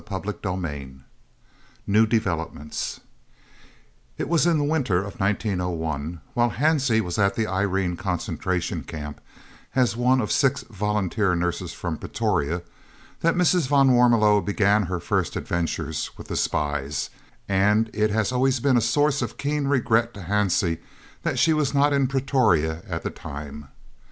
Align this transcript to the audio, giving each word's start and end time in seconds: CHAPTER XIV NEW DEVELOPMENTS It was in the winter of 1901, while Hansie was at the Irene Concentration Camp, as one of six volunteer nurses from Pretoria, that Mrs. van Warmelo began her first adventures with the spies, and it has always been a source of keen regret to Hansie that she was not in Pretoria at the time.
CHAPTER 0.09 0.33
XIV 0.33 1.01
NEW 1.85 2.07
DEVELOPMENTS 2.07 3.01
It 4.17 4.27
was 4.27 4.47
in 4.47 4.57
the 4.57 4.63
winter 4.63 4.97
of 5.03 5.19
1901, 5.19 6.21
while 6.33 6.49
Hansie 6.49 7.01
was 7.01 7.19
at 7.19 7.35
the 7.35 7.45
Irene 7.45 7.95
Concentration 7.97 8.81
Camp, 8.83 9.21
as 9.75 9.95
one 9.95 10.19
of 10.19 10.31
six 10.31 10.63
volunteer 10.71 11.35
nurses 11.35 11.73
from 11.73 11.97
Pretoria, 11.97 12.63
that 13.19 13.35
Mrs. 13.35 13.67
van 13.67 13.91
Warmelo 13.91 14.43
began 14.43 14.87
her 14.87 14.99
first 14.99 15.35
adventures 15.35 16.09
with 16.17 16.29
the 16.29 16.35
spies, 16.35 17.11
and 17.47 17.91
it 17.93 18.09
has 18.09 18.31
always 18.31 18.59
been 18.59 18.77
a 18.77 18.81
source 18.81 19.21
of 19.21 19.37
keen 19.37 19.67
regret 19.67 20.15
to 20.15 20.21
Hansie 20.21 20.79
that 21.21 21.37
she 21.37 21.53
was 21.53 21.75
not 21.75 21.93
in 21.93 22.07
Pretoria 22.07 22.81
at 22.89 23.03
the 23.03 23.11
time. 23.11 23.67